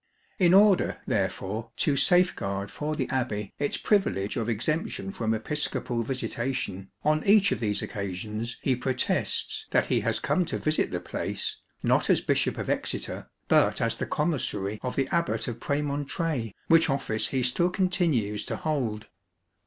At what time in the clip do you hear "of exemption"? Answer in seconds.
4.35-5.11